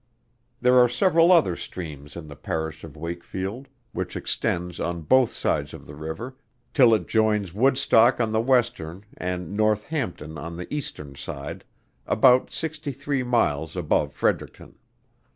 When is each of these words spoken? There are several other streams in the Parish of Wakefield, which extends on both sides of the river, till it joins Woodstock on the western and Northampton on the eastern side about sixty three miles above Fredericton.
There 0.59 0.79
are 0.79 0.87
several 0.89 1.31
other 1.31 1.55
streams 1.55 2.15
in 2.15 2.27
the 2.27 2.35
Parish 2.35 2.83
of 2.83 2.97
Wakefield, 2.97 3.67
which 3.91 4.15
extends 4.15 4.79
on 4.79 5.01
both 5.03 5.31
sides 5.31 5.75
of 5.75 5.85
the 5.85 5.93
river, 5.93 6.35
till 6.73 6.95
it 6.95 7.07
joins 7.07 7.53
Woodstock 7.53 8.19
on 8.19 8.31
the 8.31 8.41
western 8.41 9.05
and 9.17 9.55
Northampton 9.55 10.39
on 10.39 10.55
the 10.57 10.65
eastern 10.73 11.13
side 11.13 11.63
about 12.07 12.49
sixty 12.49 12.91
three 12.91 13.21
miles 13.21 13.75
above 13.75 14.11
Fredericton. 14.13 14.79